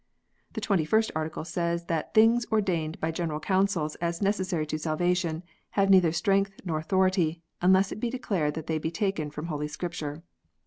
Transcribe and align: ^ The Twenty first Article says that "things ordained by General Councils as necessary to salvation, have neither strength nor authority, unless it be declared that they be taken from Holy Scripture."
^ 0.51 0.53
The 0.53 0.61
Twenty 0.61 0.83
first 0.83 1.11
Article 1.15 1.45
says 1.45 1.85
that 1.85 2.15
"things 2.15 2.47
ordained 2.51 2.99
by 2.99 3.11
General 3.11 3.39
Councils 3.39 3.93
as 3.97 4.19
necessary 4.19 4.65
to 4.65 4.79
salvation, 4.79 5.43
have 5.77 5.91
neither 5.91 6.11
strength 6.11 6.53
nor 6.65 6.79
authority, 6.79 7.43
unless 7.61 7.91
it 7.91 7.99
be 7.99 8.09
declared 8.09 8.55
that 8.55 8.65
they 8.65 8.79
be 8.79 8.89
taken 8.89 9.29
from 9.29 9.45
Holy 9.45 9.67
Scripture." 9.67 10.23